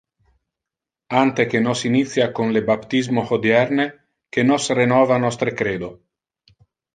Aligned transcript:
Ante 1.23 1.43
que 1.51 1.61
nos 1.65 1.79
initia 1.89 2.27
con 2.37 2.47
le 2.55 2.61
baptismo 2.69 3.21
hodierne, 3.29 3.85
que 4.33 4.47
nos 4.49 4.63
renova 4.79 5.21
nostre 5.27 5.51
credo. 5.61 5.89